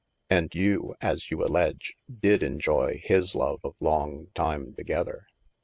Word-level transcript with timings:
And 0.31 0.49
you 0.55 0.95
(as 0.99 1.29
you 1.29 1.45
alledge) 1.45 1.93
did 2.11 2.41
enjoy 2.41 2.99
his 3.03 3.35
love 3.35 3.59
of 3.63 3.75
long 3.79 4.29
time 4.33 4.73
to 4.79 4.83
gether. 4.83 5.27